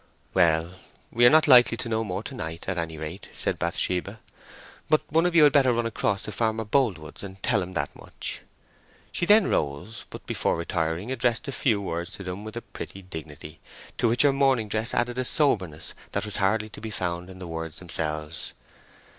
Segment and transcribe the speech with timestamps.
[0.33, 0.79] "Well,
[1.11, 4.19] we are not likely to know more to night, at any rate," said Bathsheba.
[4.89, 7.95] "But one of you had better run across to Farmer Boldwood's and tell him that
[7.95, 8.41] much."
[9.11, 13.03] She then rose; but before retiring, addressed a few words to them with a pretty
[13.03, 13.59] dignity,
[13.99, 17.37] to which her mourning dress added a soberness that was hardly to be found in
[17.37, 18.53] the words themselves.